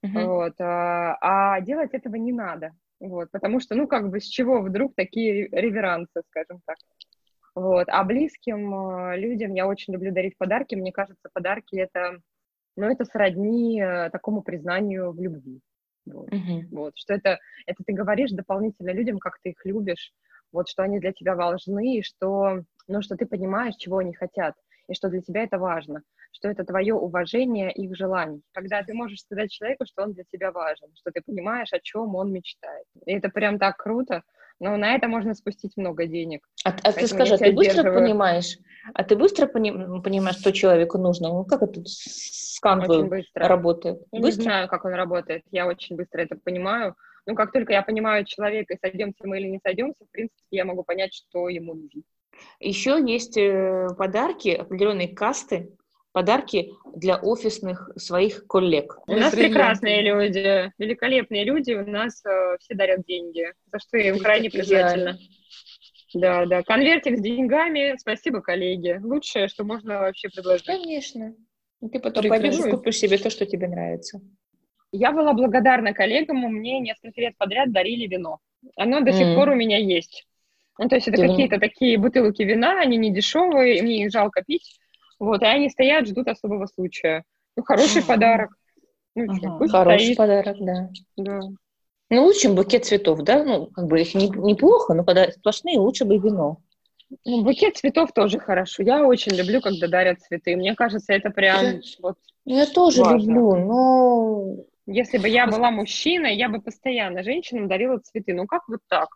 [0.03, 0.53] Вот.
[0.61, 2.73] А, а делать этого не надо.
[3.05, 6.77] Вот, потому что, ну, как бы, с чего вдруг такие реверансы, скажем так.
[7.53, 7.87] Вот.
[7.87, 10.75] А близким э, людям я очень люблю дарить подарки.
[10.75, 12.19] Мне кажется, подарки это,
[12.75, 15.61] ну, это сродни э, такому признанию в любви.
[16.05, 16.29] Вот.
[16.29, 16.63] Uh-huh.
[16.71, 16.93] вот.
[16.97, 20.11] Что это, это ты говоришь дополнительно людям, как ты их любишь,
[20.51, 24.55] вот, что они для тебя важны, и что, ну, что ты понимаешь, чего они хотят,
[24.87, 26.03] и что для тебя это важно
[26.35, 28.41] что это твое уважение их желаний.
[28.53, 32.13] Когда ты можешь сказать человеку, что он для тебя важен, что ты понимаешь, о чем
[32.15, 32.85] он мечтает.
[33.05, 34.23] И это прям так круто.
[34.59, 36.47] Но на это можно спустить много денег.
[36.65, 38.57] А, а ты скажи, а ты быстро понимаешь?
[38.93, 39.71] А ты быстро пони,
[40.01, 41.29] понимаешь, что человеку нужно?
[41.29, 44.01] Ну, как это с Canva работает?
[44.11, 44.41] Я быстро?
[44.41, 45.43] не знаю, как он работает.
[45.51, 46.95] Я очень быстро это понимаю.
[47.25, 50.63] Но как только я понимаю человека, и сойдемся мы или не сойдемся, в принципе, я
[50.63, 52.03] могу понять, что ему нужно.
[52.59, 55.69] Еще есть э, подарки, определенные касты,
[56.11, 58.97] подарки для офисных своих коллег.
[59.07, 64.09] У нас прекрасные люди, великолепные люди, у нас э, все дарят деньги, за что я
[64.09, 65.17] им крайне признательна.
[66.13, 69.01] Да, да, конвертик с деньгами, спасибо, коллеги.
[69.03, 70.65] Лучшее, что можно вообще предложить.
[70.65, 71.35] Конечно.
[71.81, 74.21] И ты потом пойдешь и купишь себе то, что тебе нравится.
[74.93, 78.39] Я была благодарна коллегам, мне несколько лет подряд дарили вино.
[78.77, 80.25] Оно до сих пор у меня есть.
[80.77, 84.77] Ну, то есть это какие-то такие бутылки вина, они не дешевые, мне их жалко пить.
[85.19, 87.23] Вот, и они стоят, ждут особого случая.
[87.55, 88.51] Ну, хороший подарок.
[89.15, 90.17] Ну, ага, хороший стоит.
[90.17, 90.89] подарок, да.
[91.15, 91.39] да.
[92.09, 93.43] Ну, лучше, букет цветов, да?
[93.43, 96.57] Ну, как бы их не, неплохо, но когда сплошные, лучше бы вино.
[97.23, 98.83] Ну, букет цветов тоже хорошо.
[98.83, 100.55] Я очень люблю, когда дарят цветы.
[100.57, 103.25] Мне кажется, это прям я, вот Я тоже важно.
[103.25, 104.55] люблю, но...
[104.87, 108.33] Если бы я была мужчиной, я бы постоянно женщинам дарила цветы.
[108.33, 109.09] Ну, как вот так?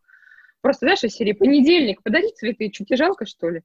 [0.62, 3.62] Просто, знаешь, из серии понедельник, подари цветы, чуть не жалко, что ли?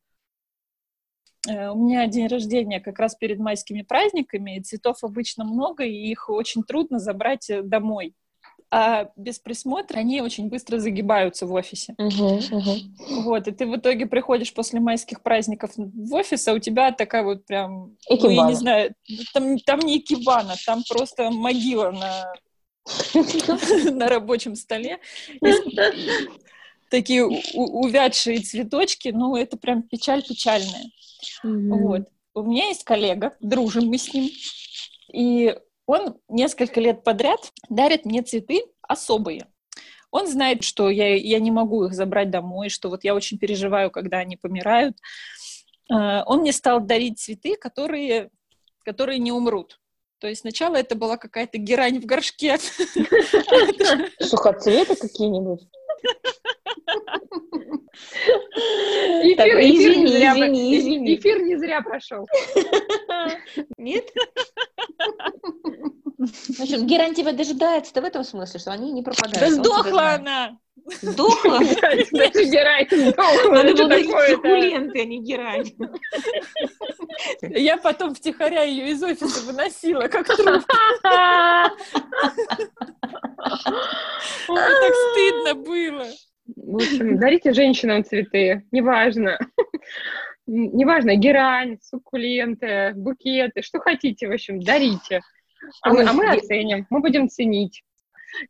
[1.49, 5.93] Э, у меня день рождения как раз перед майскими праздниками, и цветов обычно много, и
[5.93, 8.15] их очень трудно забрать э, домой.
[8.71, 11.95] А без присмотра они очень быстро загибаются в офисе.
[12.01, 13.23] Uh-huh, uh-huh.
[13.23, 17.23] Вот, и ты в итоге приходишь после майских праздников в офис, а у тебя такая
[17.23, 18.35] вот прям, экибана.
[18.35, 18.95] ну, я не знаю,
[19.33, 22.33] там, там не экибана, там просто могила на,
[23.93, 24.99] на рабочем столе
[26.95, 30.93] такие увядшие цветочки, ну, это прям печаль печальная.
[31.45, 31.69] Mm-hmm.
[31.83, 32.03] Вот.
[32.35, 34.31] У меня есть коллега, дружим мы с ним,
[35.13, 39.49] и он несколько лет подряд дарит мне цветы особые.
[40.13, 43.91] Он знает, что я, я не могу их забрать домой, что вот я очень переживаю,
[43.91, 44.97] когда они помирают.
[45.93, 48.31] Uh, он мне стал дарить цветы, которые,
[48.85, 49.81] которые не умрут.
[50.21, 52.57] То есть сначала это была какая-то герань в горшке.
[54.21, 55.69] Сухоцветы какие-нибудь?
[59.23, 61.15] Эфир, извини, не зря, извини, извини.
[61.17, 62.27] Эфир не зря прошел.
[63.79, 64.13] Нет?
[66.27, 69.41] В общем, герань тебя дожидается-то в этом смысле, что они не пропадают.
[69.41, 70.59] Да сдохла она!
[71.01, 71.59] Сдохла?
[72.13, 73.51] Даже герань сдохла.
[73.51, 75.71] Надо было говорить суккуленты, а не герань.
[77.41, 80.63] Я потом втихаря ее из офиса выносила, как труп.
[84.47, 86.07] Так стыдно было.
[86.47, 89.39] В общем, дарите женщинам цветы, неважно.
[90.47, 95.23] Неважно, герань, суккуленты, букеты, что хотите, в общем, дарите.
[95.83, 97.83] А мы, а мы оценим, мы будем ценить.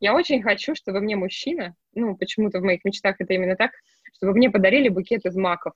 [0.01, 3.73] Я очень хочу, чтобы мне мужчина, ну, почему-то в моих мечтах это именно так,
[4.15, 5.75] чтобы мне подарили букет из маков.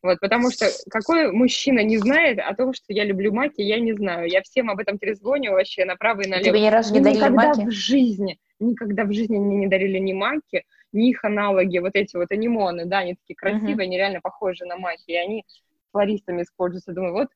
[0.00, 3.92] Вот, потому что какой мужчина не знает о том, что я люблю маки, я не
[3.94, 4.28] знаю.
[4.28, 6.50] Я всем об этом трезвоню вообще направо и налево.
[6.50, 7.66] Тебе ни разу не дарили никогда маки?
[7.66, 12.16] в жизни, никогда в жизни мне не дарили ни маки, ни их аналоги, вот эти
[12.16, 13.82] вот анимоны, да, они такие красивые, uh-huh.
[13.82, 15.44] они реально похожи на маки, и они
[15.90, 16.92] флористами используются.
[16.92, 17.28] Думаю, вот,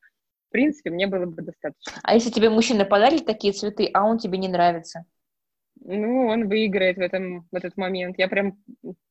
[0.52, 1.94] в принципе, мне было бы достаточно.
[2.02, 5.06] А если тебе мужчина подарит такие цветы, а он тебе не нравится?
[5.80, 8.18] Ну, он выиграет в, этом, в этот момент.
[8.18, 8.58] Я прям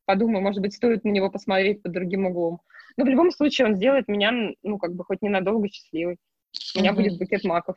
[0.06, 2.62] подумаю, может быть, стоит на него посмотреть под другим углом.
[2.95, 6.17] Но в любом случае он сделает меня, ну, как бы хоть ненадолго счастливой.
[6.75, 6.95] У меня mm-hmm.
[6.95, 7.75] будет букет маков.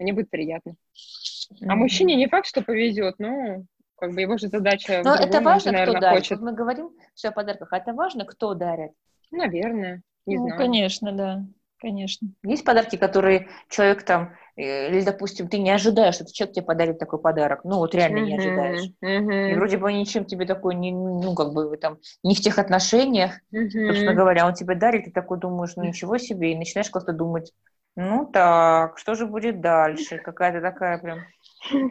[0.00, 0.70] Мне будет приятно.
[0.72, 1.66] Mm-hmm.
[1.68, 3.62] А мужчине не факт, что повезет, но
[3.96, 5.02] как бы его же задача...
[5.04, 6.18] Но это важно, наверное, кто дарит.
[6.18, 6.40] Хочет.
[6.40, 8.90] Вот мы говорим все о подарках, а это важно, кто дарит.
[9.30, 10.58] Наверное, не ну, знаю.
[10.58, 11.46] конечно, да.
[11.78, 12.28] Конечно.
[12.42, 16.98] Есть подарки, которые человек там, э, или, допустим, ты не ожидаешь, что человек тебе подарит
[16.98, 17.64] такой подарок.
[17.64, 18.90] Ну, вот реально uh-huh, не ожидаешь.
[19.04, 19.52] Uh-huh.
[19.52, 22.58] И вроде бы ничем тебе такой, не, ну, как бы вы там, не в тех
[22.58, 23.88] отношениях, uh-huh.
[23.88, 27.52] собственно говоря, он тебе дарит, ты такой думаешь, ну, ничего себе, и начинаешь как-то думать,
[27.94, 30.18] ну, так, что же будет дальше?
[30.18, 31.20] Какая-то такая прям...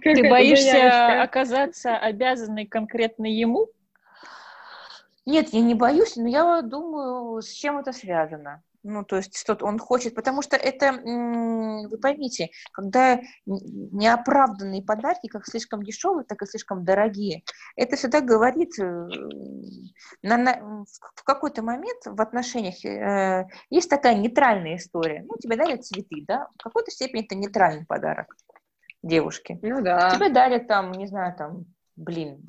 [0.01, 3.67] Ты боишься оказаться обязанной конкретно ему?
[5.25, 8.61] Нет, я не боюсь, но я думаю, с чем это связано.
[8.87, 15.47] Ну, то есть что-то он хочет, потому что это, вы поймите, когда неоправданные подарки, как
[15.47, 17.41] слишком дешевые, так и слишком дорогие,
[17.75, 19.07] это всегда говорит, э,
[20.21, 25.25] на, на, в какой-то момент в отношениях э, есть такая нейтральная история.
[25.27, 28.35] Ну, тебе дарят цветы, да, в какой-то степени это нейтральный подарок
[29.01, 29.57] девушке.
[29.63, 30.11] Ну да.
[30.11, 32.45] Тебе дарят там, не знаю, там, блин,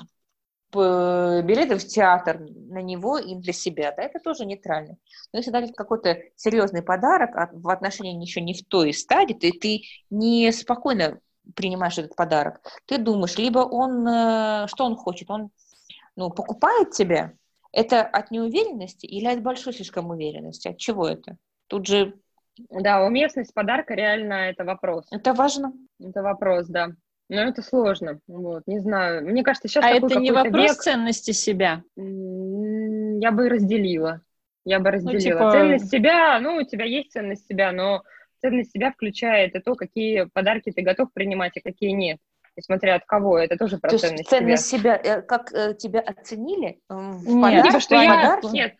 [0.73, 4.97] билеты в театр на него и для себя, да, это тоже нейтрально.
[5.33, 9.59] Но если дать какой-то серьезный подарок а в отношении еще не в той стадии, то
[9.59, 11.21] ты не спокойно
[11.55, 12.61] принимаешь этот подарок.
[12.87, 15.51] Ты думаешь, либо он, э, что он хочет, он
[16.17, 17.33] ну, покупает тебя,
[17.73, 20.69] это от неуверенности или от большой слишком уверенности?
[20.69, 21.37] От чего это?
[21.69, 22.15] Тут же...
[22.71, 25.07] Да, уместность подарка реально это вопрос.
[25.11, 25.75] Это важно.
[26.01, 26.89] Это вопрос, да.
[27.29, 28.21] Ну, это сложно.
[28.29, 29.25] Вот, не знаю.
[29.27, 31.83] Мне кажется, сейчас А такой это не вопрос век, ценности себя.
[31.97, 34.21] я бы разделила.
[34.65, 35.21] Я бы разделила.
[35.21, 38.03] типа- Ценность себя, ну, у тебя есть ценность себя, но
[38.41, 42.19] ценность себя включает и то, какие подарки ты готов принимать, и какие нет.
[42.57, 44.99] И смотря от кого, это тоже про То есть ценность, ценность себя.
[44.99, 48.15] себя, э, как э, тебя оценили в Нет, подарок, Типа, что я...
[48.15, 48.49] подарке?
[48.49, 48.75] Нет,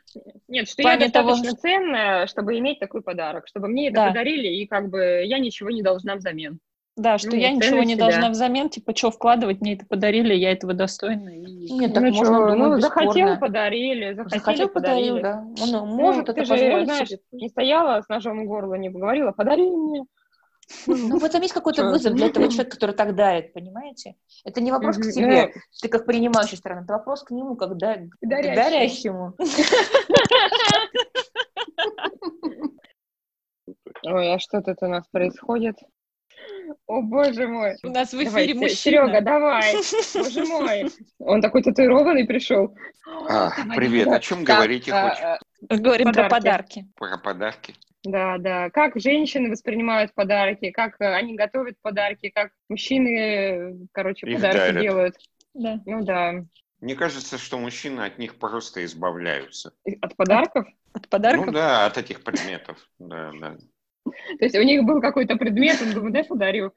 [0.49, 4.09] нет, что я плане того, достаточно ценная, чтобы иметь такой подарок, чтобы мне это Да.
[4.09, 6.59] подарили, и как бы я ничего не должна взамен.
[6.97, 8.05] Да, что Ну, я ничего не себя.
[8.05, 11.29] должна взамен, типа, что вкладывать, мне это подарили, я этого достойна.
[11.29, 11.71] И...
[11.73, 15.23] Нет, так ну, можно чё, думать ну, захотел, подарили, захотели, Захотел, подарил, подарили.
[15.23, 15.63] да.
[15.63, 17.21] Он Ну, может ты это же, позволить знаешь, себе.
[17.33, 20.05] не стояла с ножом у горла, не говорила, подари мне.
[20.87, 24.17] Ну, в этом есть какой-то вызов для этого человека, который так дарит, понимаете?
[24.45, 29.35] Это не вопрос к тебе, ты как принимающая сторона, это вопрос к нему, как дарящему.
[34.03, 35.77] Ой, а что тут у нас происходит?
[36.87, 37.75] О, боже мой.
[37.83, 38.77] У нас в Давай, эфире Се- мужчина.
[39.07, 39.75] Серега, давай.
[40.15, 40.91] Боже мой.
[41.19, 42.77] Он такой татуированный пришел.
[43.29, 45.21] А, привет, о чем Так, говорите а, хоть?
[45.23, 45.39] а,
[45.79, 46.81] Говорим про Подарки.
[46.81, 46.87] подарки.
[46.97, 47.75] Про подарки?
[48.05, 48.71] Да, да.
[48.71, 54.57] Как женщины воспринимают подарки, как э, они готовят подарки, как мужчины, э, короче, Их подарки
[54.59, 54.81] дарят.
[54.81, 55.17] делают.
[55.55, 55.81] Да.
[55.87, 56.35] Ну да.
[56.81, 59.73] Мне кажется, что мужчины от них просто избавляются.
[60.03, 60.69] От подарков.
[60.93, 61.47] От подарков.
[61.47, 62.77] Ну да, от этих предметов.
[63.01, 63.57] Да, да.
[64.39, 66.73] То есть у них был какой-то предмет, он думает, дай подарю.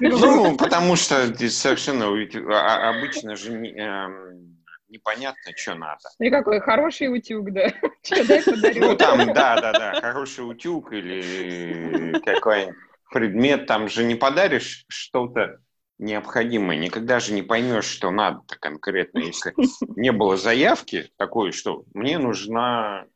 [0.00, 4.58] Ну, потому что совершенно а- а- обычно же эм,
[4.88, 6.00] непонятно, что надо.
[6.18, 7.72] И какой хороший утюг, да.
[8.76, 12.74] Ну, там, да, да, да, хороший утюг или какой-нибудь
[13.12, 15.58] предмет, там же не подаришь что-то
[15.98, 19.54] необходимое, никогда же не поймешь, что надо конкретно, если
[19.96, 23.06] не было заявки такой, что мне нужна,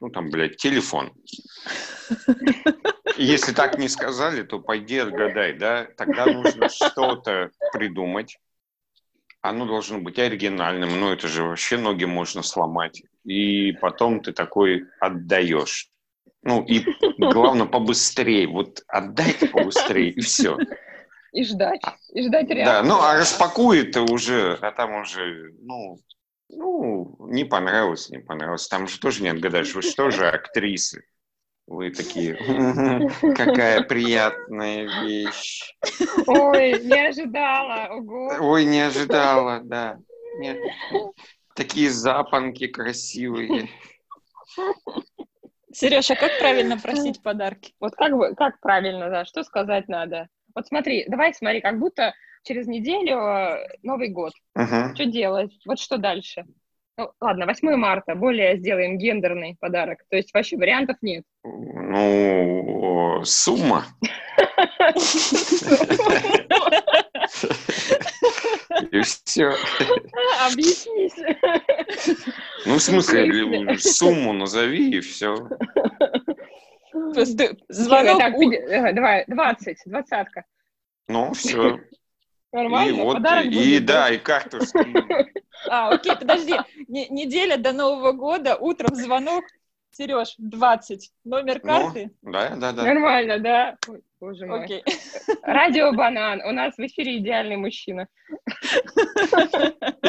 [0.00, 1.12] ну, там, блядь, телефон.
[3.16, 5.86] Если так не сказали, то пойди отгадай, да?
[5.96, 8.38] Тогда нужно что-то придумать.
[9.40, 13.02] Оно должно быть оригинальным, ну это же вообще ноги можно сломать.
[13.24, 15.88] И потом ты такой отдаешь.
[16.42, 16.84] Ну и
[17.18, 18.46] главное побыстрее.
[18.48, 20.56] Вот отдайте побыстрее, и все.
[21.32, 21.80] И ждать.
[22.14, 22.88] И ждать Да, реакции.
[22.88, 25.98] ну а распакует уже, а там уже, ну,
[26.48, 28.68] ну, не понравилось, не понравилось.
[28.68, 29.74] Там же тоже не отгадаешь.
[29.74, 31.04] Вы что же актрисы?
[31.66, 35.74] Вы такие, «Мгм, какая приятная вещь.
[36.26, 37.88] Ой, не ожидала.
[37.94, 38.32] Ого.
[38.38, 39.98] Ой, не ожидала, да.
[40.38, 40.58] Нет.
[41.54, 43.70] Такие запонки красивые.
[45.72, 47.72] Сереж, а как правильно просить подарки?
[47.80, 50.28] Вот как, бы, как правильно, да, что сказать надо?
[50.54, 54.32] Вот смотри, давай смотри, как будто через неделю э, Новый год.
[54.54, 54.94] Мгм.
[54.94, 55.52] Что делать?
[55.66, 56.44] Вот что дальше?
[56.96, 60.04] Ну, ладно, 8 марта, более сделаем гендерный подарок.
[60.08, 61.24] То есть вообще вариантов нет.
[61.42, 63.84] Ну, сумма.
[68.90, 69.54] И все.
[70.46, 71.14] Объяснись.
[72.66, 75.34] Ну, в смысле, сумму назови, и все.
[77.68, 80.44] Звонок Так, у- пяти- э, давай, 20, двадцатка.
[81.08, 81.80] Ну, все.
[82.54, 84.94] И Нормально, вот, подарок и будет, да, и карту скинь.
[85.68, 86.54] А, окей, подожди.
[86.88, 89.44] Не- неделя до Нового года, утром звонок.
[89.90, 91.10] Сереж, 20.
[91.24, 92.10] Номер Ну, карты?
[92.22, 92.82] да, да, да.
[92.82, 93.76] Нормально, да?
[93.88, 94.64] Ой, Боже мой.
[94.64, 94.84] Окей.
[95.42, 96.42] Радио Банан.
[96.44, 98.08] У нас в эфире идеальный мужчина.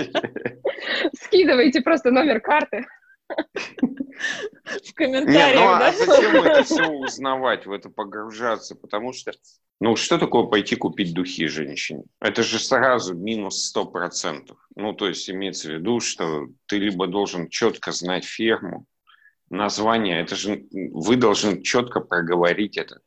[1.13, 2.85] Скидывайте просто номер карты.
[3.27, 5.91] В Не, комментариях, ну а да?
[5.93, 8.75] зачем это все узнавать, в это погружаться?
[8.75, 9.31] Потому что,
[9.79, 12.03] ну что такое пойти купить духи женщине?
[12.19, 14.57] Это же сразу минус сто процентов.
[14.75, 18.85] Ну то есть имеется в виду, что ты либо должен четко знать ферму,
[19.49, 22.99] название, это же вы должны четко проговорить это.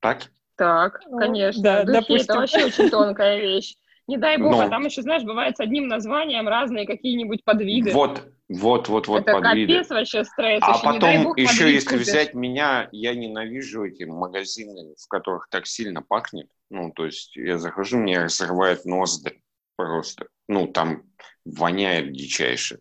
[0.00, 0.30] Так?
[0.56, 1.62] Так, Ну, конечно.
[1.62, 2.16] да, Духи допустим.
[2.24, 3.74] это вообще очень тонкая вещь.
[4.06, 4.60] Не дай бог, Ну.
[4.60, 7.92] а там еще, знаешь, бывает с одним названием разные какие-нибудь подвиды.
[7.92, 9.74] Вот, вот, вот, вот это подвиды.
[9.74, 10.62] капец вообще стресс.
[10.62, 12.06] А еще, потом бог, еще, если купишь.
[12.06, 16.48] взять меня, я ненавижу эти магазины, в которых так сильно пахнет.
[16.70, 19.42] Ну, то есть я захожу, мне разрывает ноздри
[19.74, 20.28] просто.
[20.48, 21.02] Ну, там
[21.44, 22.78] воняет дичайше.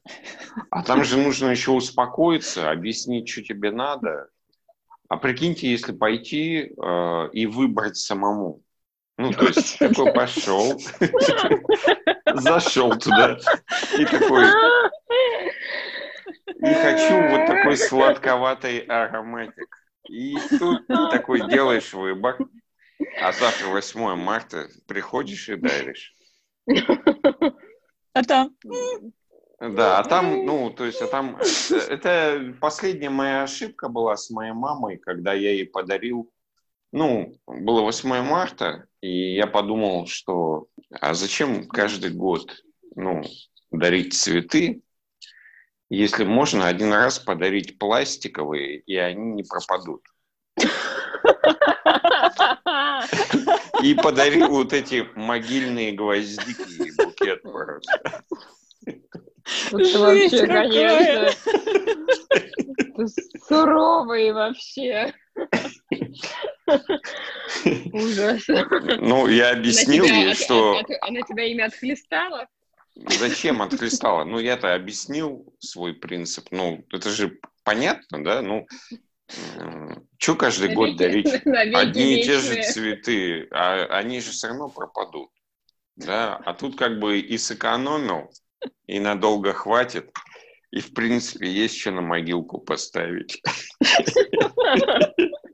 [0.69, 4.29] А там же нужно еще успокоиться, объяснить, что тебе надо.
[5.07, 8.61] А прикиньте, если пойти э, и выбрать самому.
[9.17, 10.77] Ну, то есть такой пошел,
[12.33, 13.37] зашел туда
[13.97, 14.45] и такой,
[16.59, 19.77] не хочу вот такой сладковатый ароматик.
[20.09, 22.37] И тут такой делаешь выбор,
[23.21, 26.13] а завтра 8 марта приходишь и даришь.
[28.13, 28.55] А там?
[29.59, 34.29] Да, а там, ну, то есть, а там, э, это последняя моя ошибка была с
[34.29, 36.29] моей мамой, когда я ей подарил
[36.95, 42.63] ну, было 8 марта, и я подумал, что а зачем каждый год,
[42.95, 43.21] ну,
[43.69, 44.81] дарить цветы,
[45.89, 50.01] если можно один раз подарить пластиковые, и они не пропадут.
[53.83, 58.23] И подарил вот эти могильные гвоздики и букет просто.
[59.71, 61.31] Вообще, конечно,
[63.47, 65.13] суровый вообще.
[67.93, 68.43] Ужас.
[68.99, 70.81] Ну, я объяснил ей, что...
[71.01, 72.47] Она тебя имя отхлестала?
[73.09, 74.23] Зачем отхлестала?
[74.23, 76.47] Ну, я-то объяснил свой принцип.
[76.51, 78.41] Ну, это же понятно, да?
[78.41, 78.67] Ну,
[80.17, 81.27] что каждый год веки, дарить
[81.75, 85.29] одни и те же цветы, а они же все равно пропадут.
[85.95, 86.35] Да?
[86.37, 88.31] А тут как бы и сэкономил,
[88.85, 90.11] и надолго хватит,
[90.71, 93.41] и в принципе есть что на могилку поставить.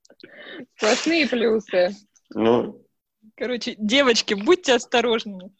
[0.75, 1.95] Сплошные плюсы.
[2.29, 2.85] Ну.
[3.35, 5.51] Короче, девочки, будьте осторожны.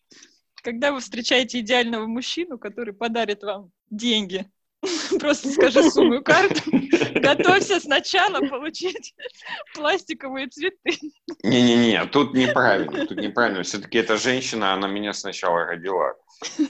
[0.64, 4.46] Когда вы встречаете идеального мужчину, который подарит вам деньги,
[5.20, 6.62] просто скажи сумму карту,
[7.16, 9.14] готовься сначала получить
[9.74, 10.98] пластиковые цветы.
[11.44, 13.64] Не-не-не, тут неправильно, тут неправильно.
[13.64, 16.14] Все-таки эта женщина, она меня сначала родила.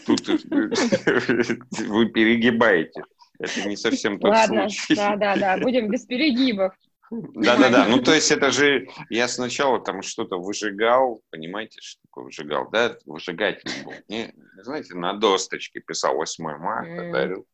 [0.06, 3.04] Тут вы перегибаете.
[3.40, 4.96] Это не совсем тот Ладно, случай.
[4.96, 6.74] да-да-да, будем без перегибов.
[7.12, 12.70] Да-да-да, ну то есть это же, я сначала там что-то выжигал, понимаете, что такое выжигал,
[12.72, 17.46] да, выжигатель был, не, знаете, на досточке писал 8 марта, дарил.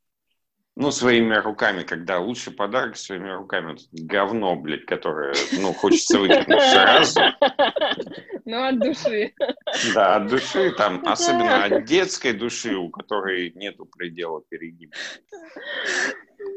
[0.80, 6.62] Ну, своими руками, когда лучший подарок своими руками, вот говно, блядь, которое, ну, хочется выкинуть
[6.62, 7.20] сразу.
[8.46, 9.34] Ну, от души.
[9.96, 14.94] Да, от души, там, особенно от детской души, у которой нету предела перегиба.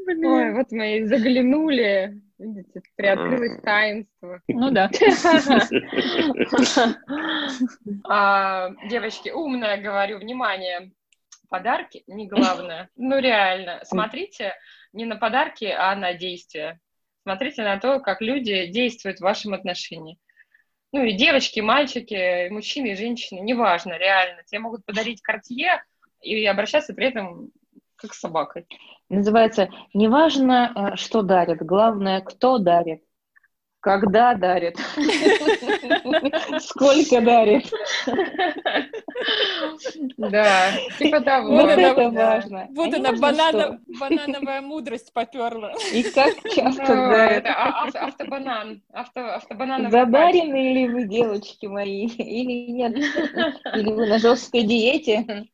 [0.06, 2.20] Ой, вот мы и заглянули.
[2.40, 4.40] Видите, приоткрылось таинство.
[4.48, 4.90] Ну да.
[8.08, 10.92] А, девочки, умная, говорю, внимание.
[11.50, 12.88] Подарки не главное.
[12.96, 13.80] Ну реально.
[13.84, 14.54] Смотрите
[14.92, 16.80] не на подарки, а на действия.
[17.24, 20.18] Смотрите на то, как люди действуют в вашем отношении.
[20.92, 24.42] Ну и девочки, мальчики, мужчины и женщины, неважно, реально.
[24.44, 25.84] Тебе могут подарить картье
[26.22, 27.50] и обращаться при этом
[28.00, 28.66] как собакой.
[29.08, 33.02] Называется «Неважно, э, что дарит, главное, кто дарит».
[33.80, 34.78] Когда дарит?
[36.60, 37.72] Сколько дарит?
[40.18, 41.50] Да, типа того.
[41.50, 42.68] Вот это важно.
[42.70, 45.72] Вот она, банановая мудрость поперла.
[45.92, 47.46] И как часто дарит?
[47.46, 48.82] А, автобанан.
[49.90, 52.96] Задарены ли вы, девочки мои, или нет?
[52.96, 55.48] Или вы на жесткой диете?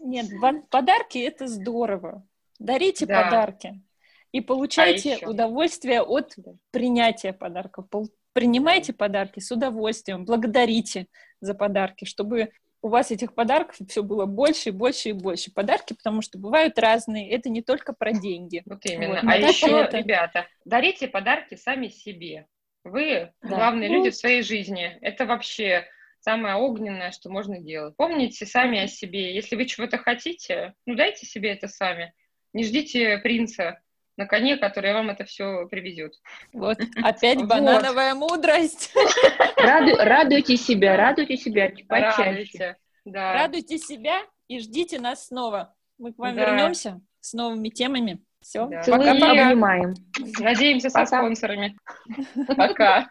[0.00, 0.26] Нет,
[0.70, 2.22] подарки— это здорово.
[2.58, 3.80] Дарите подарки
[4.34, 6.34] и получайте а удовольствие от
[6.72, 7.86] принятия подарков.
[8.32, 11.06] Принимайте подарки с удовольствием, благодарите
[11.40, 12.50] за подарки, чтобы
[12.82, 15.52] у вас этих подарков все было больше и больше и больше.
[15.52, 18.64] Подарки, потому что бывают разные, это не только про деньги.
[18.66, 19.20] Вот именно.
[19.22, 19.24] Вот.
[19.24, 19.98] А еще, это...
[19.98, 22.48] ребята, дарите подарки сами себе.
[22.82, 23.48] Вы да.
[23.48, 23.98] главные ну...
[23.98, 24.98] люди в своей жизни.
[25.00, 25.86] Это вообще
[26.18, 27.94] самое огненное, что можно делать.
[27.96, 29.32] Помните сами о себе.
[29.32, 32.12] Если вы чего-то хотите, ну дайте себе это сами.
[32.52, 33.80] Не ждите принца
[34.16, 36.14] на коне, который вам это все привезет.
[36.52, 38.94] Вот, опять банановая мудрость.
[39.56, 42.22] Раду, радуйте себя, радуйте себя почаще.
[42.22, 43.32] Радуйте, да.
[43.34, 45.74] радуйте себя и ждите нас снова.
[45.98, 46.46] Мы к вам да.
[46.46, 48.22] вернемся с новыми темами.
[48.40, 48.82] Все, да.
[48.86, 49.48] пока, пока.
[49.48, 49.94] Обнимаем.
[50.38, 51.76] Надеемся со спонсорами.
[52.56, 53.08] Пока.